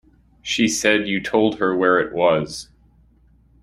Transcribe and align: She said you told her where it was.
She 0.41 0.67
said 0.67 1.07
you 1.07 1.21
told 1.21 1.59
her 1.59 1.77
where 1.77 1.99
it 1.99 2.11
was. 2.11 2.69